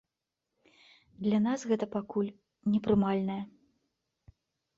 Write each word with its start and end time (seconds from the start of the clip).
Для 1.27 1.39
нас 1.47 1.65
гэта 1.73 1.85
пакуль 1.97 2.33
непрымальнае. 2.77 3.37